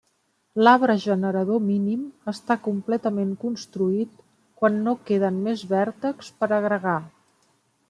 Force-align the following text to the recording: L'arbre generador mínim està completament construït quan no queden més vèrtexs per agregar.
L'arbre 0.67 0.93
generador 1.01 1.59
mínim 1.65 2.07
està 2.31 2.57
completament 2.69 3.35
construït 3.45 4.25
quan 4.63 4.81
no 4.89 4.97
queden 5.11 5.39
més 5.51 5.65
vèrtexs 5.77 6.35
per 6.43 6.53
agregar. 6.61 6.99